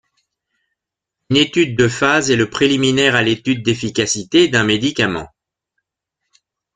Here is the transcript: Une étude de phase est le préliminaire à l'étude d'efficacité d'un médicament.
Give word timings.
Une 1.29 1.37
étude 1.37 1.77
de 1.77 1.87
phase 1.87 2.31
est 2.31 2.35
le 2.35 2.49
préliminaire 2.49 3.13
à 3.13 3.21
l'étude 3.21 3.61
d'efficacité 3.63 4.47
d'un 4.47 4.63
médicament. 4.63 5.29